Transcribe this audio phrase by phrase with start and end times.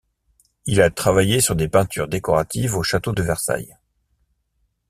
[0.65, 3.77] Il a travaillé sur des peintures décoratives au Château de Versailles.